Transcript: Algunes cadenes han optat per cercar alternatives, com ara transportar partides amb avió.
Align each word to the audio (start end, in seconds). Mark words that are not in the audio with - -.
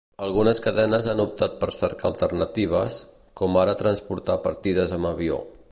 Algunes 0.25 0.61
cadenes 0.67 1.09
han 1.11 1.21
optat 1.25 1.59
per 1.63 1.69
cercar 1.81 2.09
alternatives, 2.11 2.97
com 3.43 3.61
ara 3.65 3.79
transportar 3.83 4.43
partides 4.49 4.97
amb 4.99 5.13
avió. 5.15 5.39